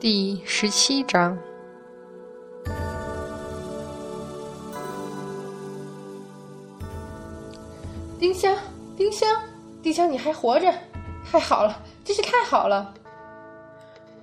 [0.00, 1.36] 第十七章。
[8.16, 8.56] 丁香，
[8.96, 9.28] 丁香，
[9.82, 10.72] 丁香，你还活着，
[11.28, 12.94] 太好了，真是太好了！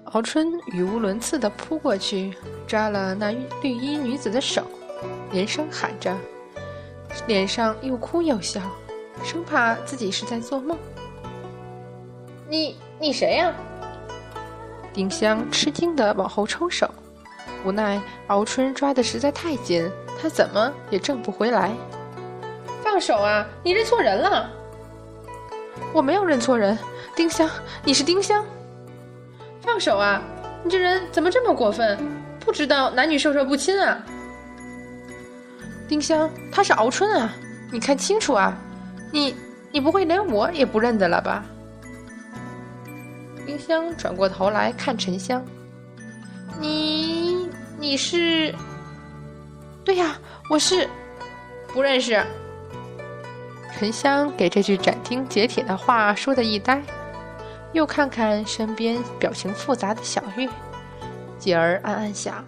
[0.06, 2.34] 敖春语无伦次的扑过去，
[2.66, 3.32] 抓了那
[3.62, 4.64] 绿衣女子的手，
[5.34, 6.16] 连声喊着，
[7.28, 8.62] 脸上又哭又笑，
[9.26, 10.78] 生怕自己是在做梦。
[12.48, 13.54] 你，你谁呀？
[14.96, 16.90] 丁香吃惊地往后抽手，
[17.66, 21.74] 无奈敖春抓得实在太紧，他怎么也挣不回来。
[22.82, 23.46] 放手啊！
[23.62, 24.50] 你认错人了。
[25.92, 26.80] 我没有认错人，
[27.14, 27.50] 丁香，
[27.84, 28.46] 你是丁香。
[29.60, 30.22] 放手啊！
[30.64, 32.00] 你这人怎么这么过分？
[32.40, 34.02] 不知道男女授受不亲啊！
[35.90, 37.34] 丁香，他是敖春啊！
[37.70, 38.58] 你看清楚啊！
[39.12, 39.36] 你，
[39.74, 41.44] 你不会连我也不认得了吧？
[43.46, 45.46] 丁香转过头来看沉香，
[46.60, 48.54] 你你是？
[49.84, 50.18] 对呀，
[50.50, 50.90] 我是，
[51.68, 52.22] 不认识。
[53.78, 56.82] 沉香给这句斩钉截铁的话说的一呆，
[57.74, 60.50] 又看看身边表情复杂的小玉，
[61.38, 62.44] 继而暗暗想：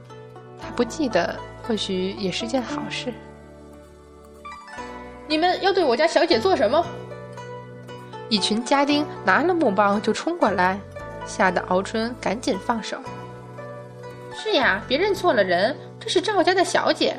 [0.59, 3.13] 他不记得，或许也是件好事。
[5.27, 6.83] 你们要对我家小姐做什么？
[8.29, 10.79] 一群家丁拿了木棒就冲过来，
[11.25, 12.97] 吓得敖春赶紧放手。
[14.35, 17.15] 是呀，别认错了人，这是赵家的小姐。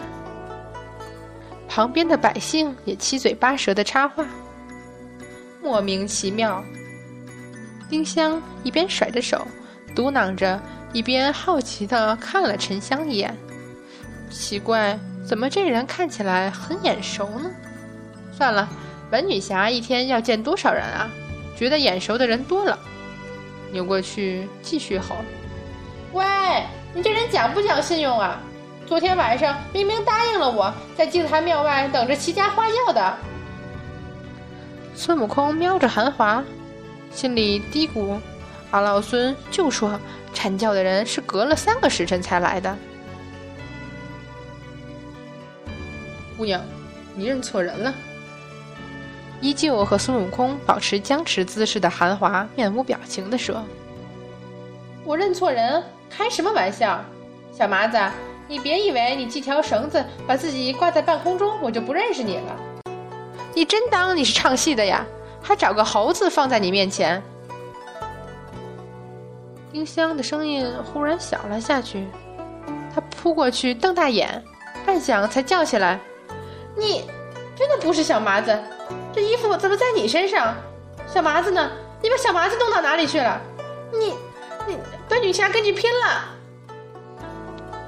[1.68, 4.24] 旁边的百姓也七嘴八舌的插话，
[5.62, 6.62] 莫名其妙。
[7.88, 9.46] 丁香一边甩着手，
[9.94, 10.60] 嘟囔着，
[10.92, 13.34] 一边好奇的看了沉香一眼。
[14.30, 17.50] 奇怪，怎么这人看起来很眼熟呢？
[18.30, 18.68] 算了。
[19.10, 21.08] 本女侠一天要见多少人啊？
[21.56, 22.78] 觉得眼熟的人多了，
[23.72, 25.16] 扭过去继续吼
[26.14, 26.24] ：“喂，
[26.94, 28.40] 你这人讲不讲信用啊？
[28.86, 33.18] 昨天晚上明明答应了我在净坛庙外等着齐家花轿的。”
[34.94, 36.44] 孙悟空瞄着韩华，
[37.10, 38.20] 心里嘀咕
[38.70, 39.98] ：“俺老孙就说
[40.32, 42.76] 阐教的人是隔了三个时辰才来的。”
[46.36, 46.62] 姑娘，
[47.16, 47.92] 你认错人了。
[49.40, 53.62] 依旧和孙悟空保持僵持姿势的韩华面无表情地说
[55.04, 55.82] ：“我认错人？
[56.10, 57.00] 开什么玩笑！
[57.52, 57.98] 小麻子，
[58.48, 62.56] 你别以为你系条绳子把自己挂在半空中，我就不认识你了。
[63.54, 65.06] 你真当你是唱戏的呀？
[65.40, 67.22] 还找个猴子放在你面前？”
[69.70, 72.08] 丁香的声音忽然小了下去，
[72.92, 74.42] 他扑过去瞪大眼，
[74.84, 76.00] 半晌才叫起来
[76.76, 77.04] ：“你
[77.54, 78.58] 真的不是小麻子？”
[79.12, 80.54] 这衣服怎么在你身上？
[81.06, 81.70] 小麻子呢？
[82.02, 83.40] 你把小麻子弄到哪里去了？
[83.92, 84.14] 你，
[84.66, 86.24] 你，本女侠跟你拼了！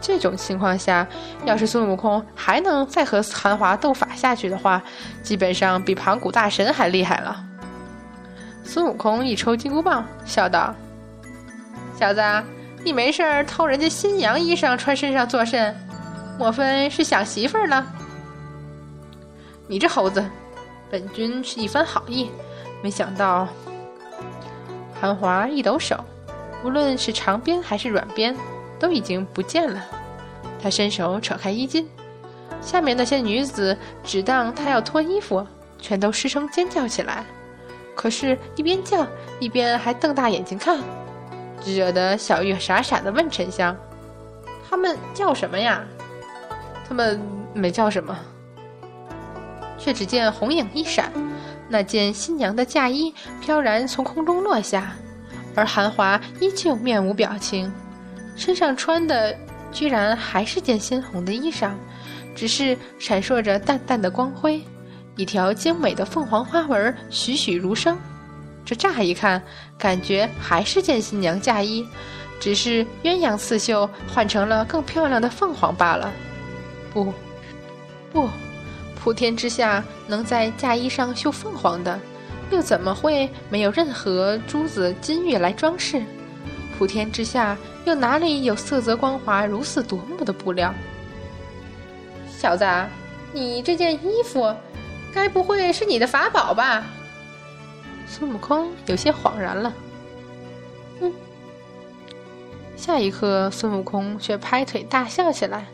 [0.01, 1.07] 这种情况下，
[1.45, 4.83] 要是孙悟空还能再和韩华斗法下去的话，
[5.23, 7.45] 基本上比盘古大神还厉害了。
[8.65, 10.75] 孙悟空一抽金箍棒，笑道
[12.01, 12.23] ：“小子，
[12.83, 15.77] 你没事儿偷人家新娘衣裳穿身上作甚？
[16.39, 17.87] 莫非是想媳妇儿了？
[19.69, 20.25] 你这猴子！”
[20.91, 22.31] 本君是一番好意，
[22.83, 23.47] 没想到。
[25.01, 25.97] 韩华一抖手，
[26.65, 28.37] 无论是长鞭还是软鞭，
[28.79, 29.81] 都已经不见了。
[30.61, 31.89] 他伸手扯开衣襟，
[32.61, 35.47] 下面那些女子只当他要脱衣服，
[35.79, 37.25] 全都失声尖叫起来。
[37.95, 39.07] 可是，一边叫
[39.39, 40.79] 一边还瞪大眼睛看，
[41.65, 43.77] 惹得小玉傻傻的问沉香
[44.69, 45.85] ：“他们叫什么呀？”
[46.89, 47.21] 他们
[47.55, 48.19] 没叫什么。
[49.81, 51.11] 却只见红影一闪，
[51.69, 54.95] 那件新娘的嫁衣飘然从空中落下，
[55.57, 57.73] 而韩华依旧面无表情，
[58.37, 59.35] 身上穿的
[59.73, 61.71] 居然还是件鲜红的衣裳，
[62.37, 64.63] 只是闪烁着淡淡的光辉，
[65.17, 67.99] 一条精美的凤凰花纹栩栩如生。
[68.65, 69.43] 这乍一看，
[69.79, 71.85] 感觉还是件新娘嫁衣，
[72.39, 76.13] 只是鸳鸯刺绣换成了更漂亮的凤凰罢了。
[76.93, 77.13] 不，
[78.13, 78.29] 不。
[79.03, 81.99] 普天之下，能在嫁衣上绣凤凰的，
[82.51, 86.03] 又怎么会没有任何珠子金玉来装饰？
[86.79, 87.57] 普天之下，
[87.87, 90.75] 又哪里有色泽光滑、如此夺目的布料？
[92.29, 92.67] 小子，
[93.33, 94.55] 你这件衣服，
[95.15, 96.85] 该不会是你的法宝吧？
[98.07, 99.73] 孙悟空有些恍然了。
[101.01, 101.11] 嗯，
[102.77, 105.67] 下一刻，孙悟空却拍腿大笑起来，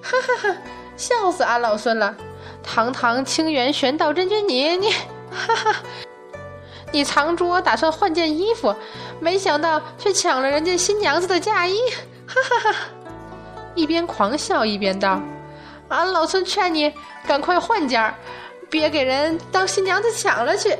[0.00, 0.56] 哈哈哈，
[0.96, 2.16] 笑死俺老孙了！
[2.66, 4.90] 堂堂清源玄道真君，你你，
[5.30, 5.76] 哈哈，
[6.92, 8.74] 你藏拙打算换件衣服，
[9.20, 11.78] 没想到却抢了人家新娘子的嫁衣，
[12.26, 12.78] 哈哈哈！
[13.74, 15.22] 一边狂笑一边道
[15.88, 16.92] ：“俺老孙劝你
[17.26, 18.14] 赶快换件儿，
[18.68, 20.76] 别给人当新娘子抢了去。”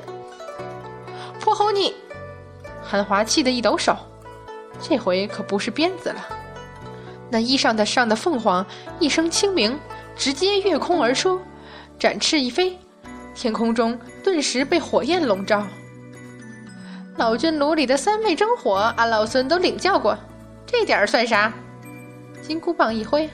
[1.41, 1.94] 泼猴你！
[2.83, 3.97] 韩华气得一抖手，
[4.83, 6.27] 这回可不是鞭子了。
[7.31, 8.65] 那衣裳的上的凤凰
[8.99, 9.79] 一声轻鸣，
[10.17, 11.41] 直接越空而出，
[11.99, 12.79] 展翅一飞，
[13.35, 15.67] 天空中顿时被火焰笼罩。
[17.17, 20.17] 老君炉里的三昧真火，俺老孙都领教过，
[20.67, 21.53] 这点儿算啥？
[22.43, 23.29] 金箍棒一挥，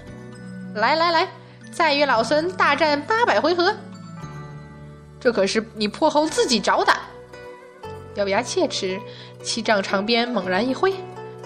[0.74, 1.28] 来来来，
[1.72, 3.74] 再与老孙大战八百回合！
[5.18, 6.92] 这可是你泼猴自己找的。
[8.14, 9.00] 咬牙切齿，
[9.42, 10.94] 七丈长鞭猛然一挥，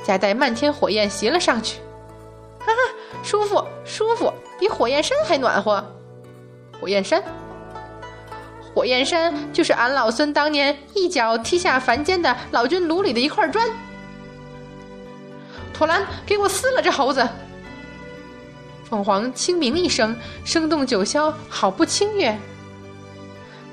[0.05, 1.79] 夹带漫天火焰袭了上去。
[2.59, 5.83] 哈哈，舒服舒服，比火焰山还暖和。
[6.81, 7.23] 火焰山，
[8.75, 13.69] 火焰山就是俺老孙当年一脚踢下凡间的老君炉里的一块砖。
[15.73, 17.27] 托兰，给我撕了这猴子！
[18.89, 22.31] 凤凰轻鸣一声，声动九霄，好不清悦。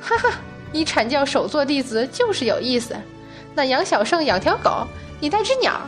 [0.01, 0.31] 哈哈，
[0.71, 2.95] 你阐教首座弟子就是有意思。
[3.53, 4.87] 那杨小胜养条狗，
[5.19, 5.79] 你带只鸟。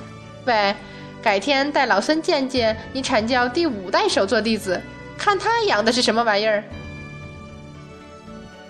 [0.45, 0.75] 喂。
[1.23, 4.79] 改天带老孙见见你阐教第五代首座弟子，
[5.17, 6.63] 看他养的是什么玩意儿。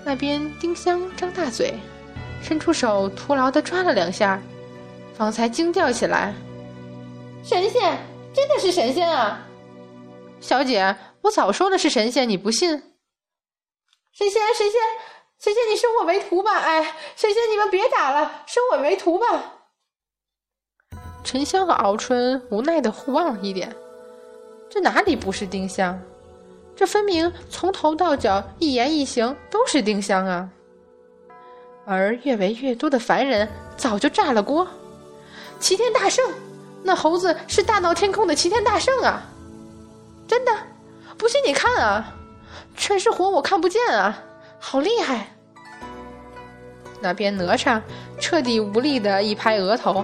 [0.08, 1.74] 那边丁香张大嘴，
[2.40, 4.40] 伸出手徒劳的抓了两下，
[5.18, 6.32] 方才惊叫起来
[7.44, 7.98] ：“神仙，
[8.32, 9.44] 真的是神仙啊！”
[10.40, 12.70] 小姐，我早说了是神仙，你不信？
[12.70, 14.80] 神仙，神仙，
[15.40, 16.60] 神仙，你收我为徒吧！
[16.60, 16.84] 哎，
[17.16, 19.54] 神仙，你们别打了，收我为徒吧！
[21.24, 23.76] 沉香和敖春无奈的互望了一眼，
[24.70, 26.00] 这哪里不是丁香？
[26.76, 30.50] 这分明从头到脚一言一行都是丁香啊！
[31.86, 34.68] 而越围越多的凡人早就炸了锅。
[35.60, 36.30] 齐天大圣，
[36.84, 39.24] 那猴子是大闹天宫的齐天大圣啊！
[40.28, 40.52] 真的，
[41.18, 42.14] 不信你看啊，
[42.76, 44.22] 全是火，我看不见啊，
[44.60, 45.34] 好厉害！
[47.00, 47.82] 那边哪吒
[48.20, 50.04] 彻底无力的一拍额头。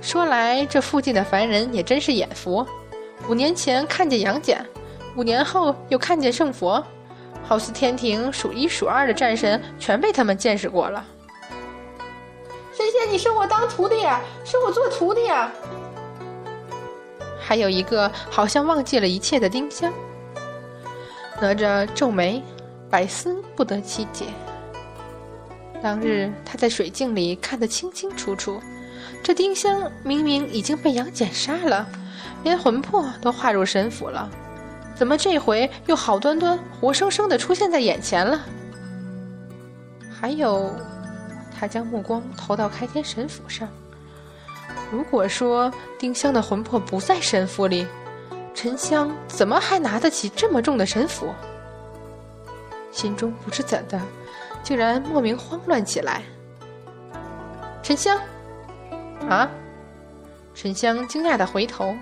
[0.00, 2.64] 说来，这附近的凡人也真是眼福。
[3.28, 4.64] 五年前看见杨戬，
[5.16, 6.84] 五年后又看见圣佛，
[7.42, 11.04] 好似天庭数一数二的战神全被他们见识过了。
[12.76, 15.52] 神仙，你收我当徒弟啊，收我做徒弟啊！
[17.38, 19.92] 还有一个好像忘记了一切的丁香，
[21.40, 22.42] 哪吒皱眉，
[22.90, 24.24] 百思不得其解。
[25.80, 28.60] 当日他在水镜里看得清清楚楚。
[29.22, 31.86] 这丁香明明已经被杨戬杀了，
[32.42, 34.28] 连魂魄都化入神府了，
[34.94, 38.40] 怎么这回又好端端活生生的出现在眼前了？
[40.20, 40.74] 还有，
[41.58, 43.68] 他将目光投到开天神府上。
[44.90, 47.86] 如果说丁香的魂魄不在神府里，
[48.54, 51.28] 沉香怎么还拿得起这么重的神斧？
[52.92, 54.00] 心中不知怎的，
[54.62, 56.22] 竟然莫名慌乱起来。
[57.82, 58.18] 沉香。
[59.28, 59.50] 啊！
[60.54, 61.96] 沉香惊讶的回头，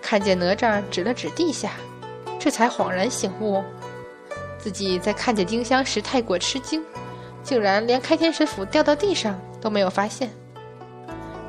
[0.00, 1.72] 看见哪吒指了指地下，
[2.42, 3.62] 这才恍然醒悟，
[4.58, 6.82] 自己在看见丁香时太过吃惊，
[7.40, 10.28] 竟然连开天神斧掉到地上都没有发现。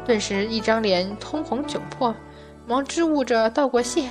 [0.05, 2.15] 顿时一张脸通红窘迫，
[2.67, 4.07] 忙支吾着道过谢，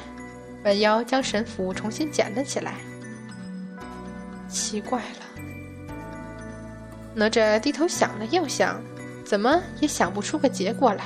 [0.65, 2.75] 弯腰将神斧重新捡了起来。
[4.49, 5.95] 奇怪了，
[7.15, 8.83] 哪吒低头想了又想。
[9.25, 11.05] 怎么也想不出个结果来。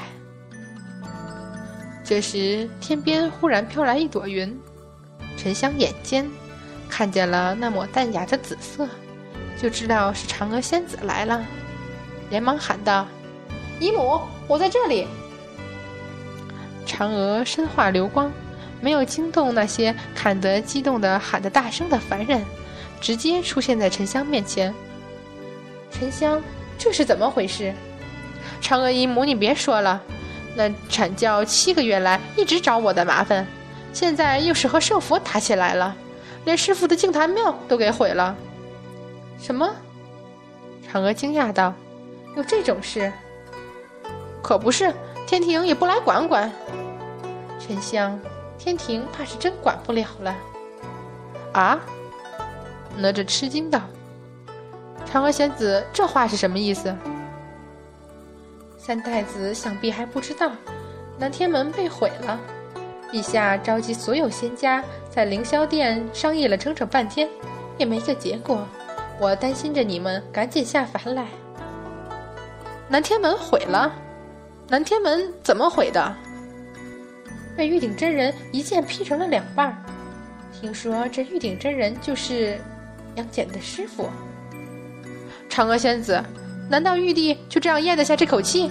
[2.03, 4.59] 这时，天边忽然飘来一朵云，
[5.37, 6.29] 沉香眼尖，
[6.89, 8.89] 看见了那抹淡雅的紫色，
[9.61, 11.45] 就知道是嫦娥仙子来了，
[12.31, 13.07] 连忙喊道
[13.79, 15.07] ：“姨母，我在这里。”
[16.87, 18.33] 嫦娥身化流光，
[18.81, 22.45] 没有惊动那些看得激动的喊得大声的凡人，
[23.01, 24.73] 直接出现在沉香面前。
[25.91, 26.43] 沉香，
[26.79, 27.75] 这是怎么回事？
[28.63, 30.01] 嫦娥姨母，你别说了，
[30.55, 33.47] 那阐教七个月来一直找我的麻烦，
[33.97, 35.97] 现在又是和圣佛打起来了，
[36.45, 38.37] 连师傅的净坛庙都给毁了。
[39.41, 39.75] 什么？
[40.87, 41.73] 嫦娥惊讶道
[42.37, 43.11] ：“有这种事？
[44.43, 44.93] 可不是，
[45.27, 46.53] 天庭也不来管管。”
[47.59, 48.21] 沉香，
[48.59, 50.37] 天庭怕是真管不了了。
[51.55, 51.81] 啊？
[52.99, 53.81] 哪吒吃惊道
[55.11, 56.95] ：“嫦娥仙子，这话是什么意思？”
[58.77, 60.53] 三太子想必还不知道，
[61.19, 62.39] 南天门被毁了。
[63.17, 67.27] 陛下召集所有仙家在凌霄殿商议了整整半天，
[67.79, 68.69] 也没个结果。
[69.19, 71.25] 我担心着你们赶紧下凡来。
[72.91, 73.91] 南天门毁了？
[74.69, 76.15] 南天门怎么毁的？
[77.57, 79.75] 被玉鼎真人一剑劈成了两半。
[80.53, 82.61] 听说这玉鼎真人就是
[83.15, 84.11] 杨戬的师傅。
[85.49, 86.23] 嫦娥仙子，
[86.69, 88.71] 难道玉帝就这样咽得下这口气？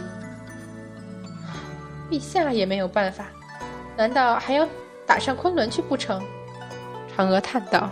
[2.12, 3.26] 陛下也没有办法，
[3.98, 4.68] 难道还要
[5.06, 6.22] 打上昆仑去不成？
[7.16, 7.90] 嫦娥叹道：“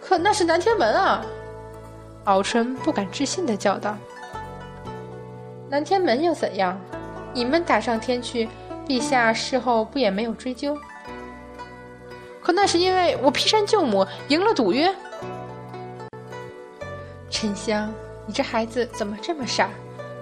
[0.00, 1.24] 可那是南天门啊！”
[2.24, 3.96] 敖春不敢置信的叫道
[5.70, 6.78] ：“南天门又怎样？
[7.32, 8.48] 你们打上天去，
[8.86, 10.76] 陛下事后不也没有追究？
[12.42, 14.92] 可那是因为我劈山救母，赢了赌约。”
[17.30, 17.92] 沉香，
[18.26, 19.70] 你这孩子怎么这么傻？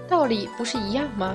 [0.09, 1.35] 道理不是一样吗？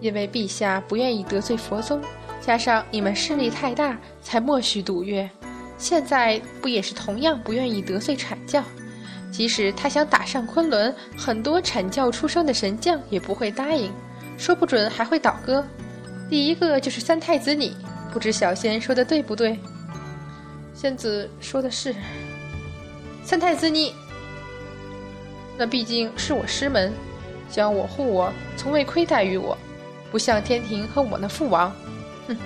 [0.00, 2.00] 因为陛下不愿意得罪佛宗，
[2.44, 5.28] 加上你们势力太大，才默许赌约。
[5.78, 8.62] 现在不也是同样不愿意得罪阐教？
[9.30, 13.90] 即使他想打上昆仑，很多阐教出生的神将也不会答应，
[14.36, 15.64] 说不准还会倒戈。
[16.28, 17.76] 第一个就是三太子你，
[18.12, 19.58] 不知小仙说的对不对？
[20.74, 21.94] 仙子说的是。
[23.24, 23.94] 三太子你，
[25.56, 26.92] 那毕竟是我师门，
[27.48, 29.56] 教我护我，从未亏待于我。
[30.10, 31.72] 不像天庭和我那父王，
[32.28, 32.36] 哼！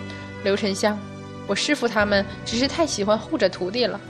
[0.44, 0.98] 刘沉香，
[1.46, 4.00] 我师傅他们只是太喜欢护着徒弟了。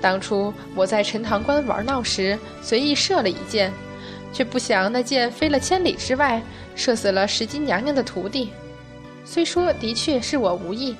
[0.00, 3.72] 当初我在陈塘关玩闹时，随意射了一箭，
[4.32, 6.40] 却不想那箭飞了千里之外，
[6.76, 8.50] 射死了石矶娘娘的徒弟。
[9.24, 10.94] 虽说的确是我无意，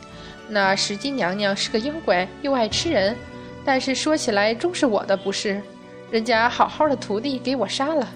[0.49, 3.17] 那石矶娘娘是个妖怪，又爱吃人，
[3.65, 5.63] 但是说起来终是我的不是，
[6.11, 8.09] 人家好好的徒弟给我杀了。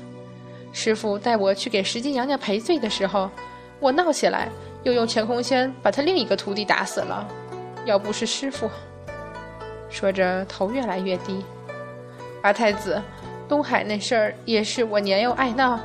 [0.72, 3.30] 师傅带我去给石矶娘娘赔罪的时候。
[3.78, 4.48] 我闹起来，
[4.82, 7.26] 又用乾空仙把他另一个徒弟打死了。
[7.84, 8.70] 要不是师傅，
[9.90, 11.44] 说着头越来越低。
[12.40, 13.00] 八太子，
[13.48, 15.78] 东海那事儿也是我年幼爱闹，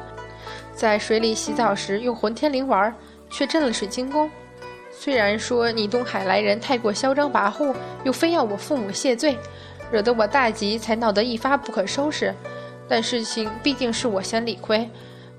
[0.74, 2.96] 在水里洗澡时用混天绫玩，
[3.30, 4.30] 却震了水晶宫。
[4.92, 9.38] 虽然说你东海来人太过嚣张跋扈，又非要我父母谢罪，
[9.92, 12.34] 惹得我大急，才闹得一发不可收拾。
[12.88, 14.90] 但事情毕竟是我先理亏。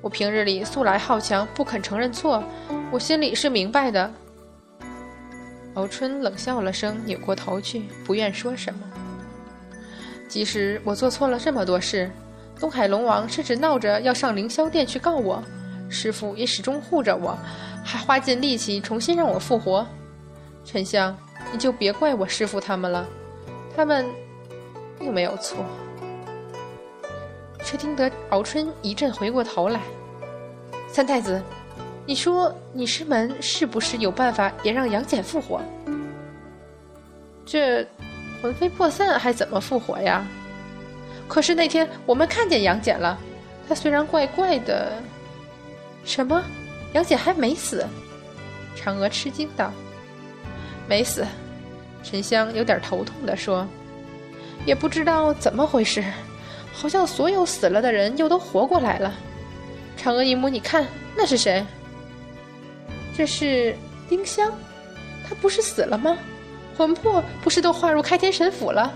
[0.01, 2.43] 我平日里素来好强，不肯承认错，
[2.91, 4.11] 我心里是明白的。
[5.75, 8.81] 敖春冷笑了声，扭过头去，不愿说什么。
[10.27, 12.11] 即使我做错了这么多事，
[12.59, 15.43] 东海龙王甚至闹着要上凌霄殿去告我，
[15.91, 17.39] 师傅也始终护着我，
[17.85, 19.87] 还花尽力气重新让我复活。
[20.65, 21.15] 沉香，
[21.53, 23.07] 你就别怪我师傅他们了，
[23.77, 24.07] 他们
[24.99, 25.59] 并没有错。
[27.63, 29.81] 却听得敖春一阵回过头来
[30.89, 31.43] ：“三太子，
[32.09, 35.61] 你说你师门是不是有办法也让杨戬复活？
[37.45, 37.87] 这
[38.41, 40.27] 魂飞魄散还怎么复活呀？
[41.29, 43.19] 可是那天我们看见杨戬了，
[43.69, 44.91] 他虽然怪怪的……
[46.03, 46.43] 什么？
[46.95, 47.87] 杨戬还没死？”
[48.75, 49.71] 嫦娥吃惊道
[50.89, 51.27] ：“没死。”
[52.03, 53.69] 沉香有点头痛的说
[54.65, 56.03] ：“也不知道怎么回事。”
[56.73, 59.13] 好像所有死了的人又都活过来了。
[59.99, 61.63] 嫦娥姨母，你看那是谁？
[63.19, 63.75] 这是
[64.09, 64.49] 丁香，
[65.29, 66.17] 他不是死了吗？
[66.77, 68.95] 魂魄不是都化入开天神府了？